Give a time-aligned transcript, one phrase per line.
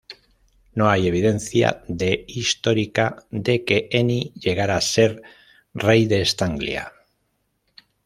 [0.81, 1.69] No hay evidencia
[1.99, 3.05] d histórica
[3.47, 5.09] de que Eni llegara a ser
[5.85, 6.85] rey de Estanglia.